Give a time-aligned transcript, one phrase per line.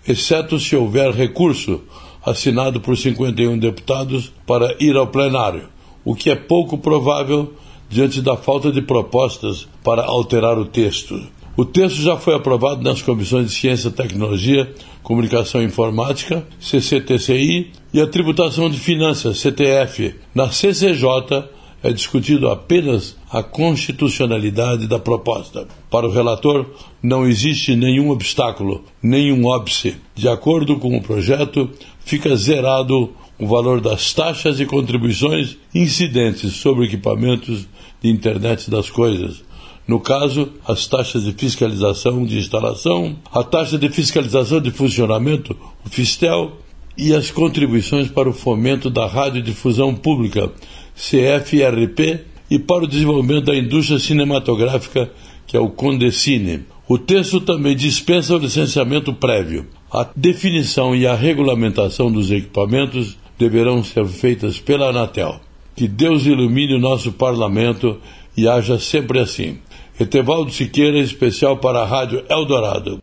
[0.07, 1.81] exceto se houver recurso
[2.25, 5.69] assinado por 51 deputados para ir ao plenário,
[6.03, 7.53] o que é pouco provável
[7.87, 11.21] diante da falta de propostas para alterar o texto.
[11.55, 14.73] O texto já foi aprovado nas comissões de Ciência, Tecnologia,
[15.03, 20.15] Comunicação e Informática, CCTCI, e a Tributação de Finanças, CTF.
[20.33, 21.45] Na CCJ,
[21.85, 25.67] é discutido apenas a constitucionalidade da proposta.
[25.87, 26.65] Para o relator,
[27.01, 29.95] não existe nenhum obstáculo, nenhum óbice.
[30.15, 31.69] De acordo com o projeto,
[31.99, 37.67] fica zerado o valor das taxas e contribuições incidentes sobre equipamentos
[38.01, 39.43] de internet das coisas.
[39.87, 45.89] No caso, as taxas de fiscalização de instalação, a taxa de fiscalização de funcionamento, o
[45.89, 46.51] FISTEL,
[46.97, 50.51] e as contribuições para o fomento da radiodifusão pública,
[50.95, 55.11] CFRP, e para o desenvolvimento da indústria cinematográfica,
[55.47, 56.65] que é o Condecine.
[56.87, 59.65] O texto também dispensa o licenciamento prévio.
[59.91, 65.39] A definição e a regulamentação dos equipamentos deverão ser feitas pela Anatel.
[65.75, 67.97] Que Deus ilumine o nosso parlamento
[68.37, 69.57] e haja sempre assim.
[69.99, 72.99] Etevaldo Siqueira, especial para a Rádio Eldorado.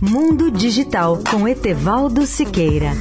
[0.00, 2.92] Mundo Digital com Etevaldo Siqueira.